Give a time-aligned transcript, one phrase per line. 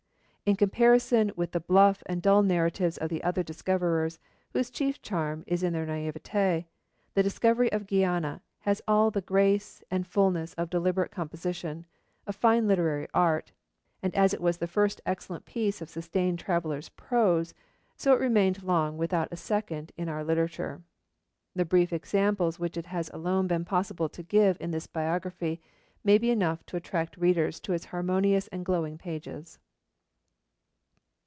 [0.43, 4.19] In comparison with the bluff and dull narratives of the other discoverers,
[4.51, 6.65] whose chief charm is their naïveté,
[7.13, 11.85] the Discovery of Guiana has all the grace and fullness of deliberate composition,
[12.27, 13.53] of fine literary art,
[14.03, 17.53] and as it was the first excellent piece of sustained travellers' prose,
[17.95, 20.81] so it remained long without a second in our literature.
[21.55, 25.61] The brief examples which it has alone been possible to give in this biography,
[26.03, 29.57] may be enough to attract readers to its harmonious and glowing pages.